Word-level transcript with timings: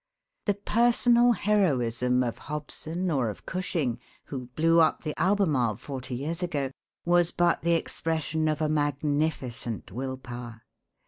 The 0.47 0.55
personal 0.55 1.33
heroism 1.33 2.23
of 2.23 2.39
Hobson, 2.39 3.11
or 3.11 3.29
of 3.29 3.45
Cushing, 3.45 3.99
who 4.25 4.47
blew 4.55 4.79
up 4.81 5.03
the 5.03 5.13
"Albemarle" 5.15 5.75
forty 5.75 6.15
years 6.15 6.41
ago, 6.41 6.71
was 7.05 7.29
but 7.29 7.61
the 7.61 7.75
expression 7.75 8.47
of 8.47 8.61
a 8.63 8.67
magnificent 8.67 9.91
will 9.91 10.17
power. 10.17 10.63